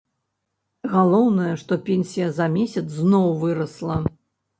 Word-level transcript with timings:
Галоўнае, 0.93 1.49
што 1.63 1.77
пенсія 1.89 2.29
за 2.39 2.47
месяц 2.55 2.83
зноў 3.01 3.29
вырасла. 3.45 3.99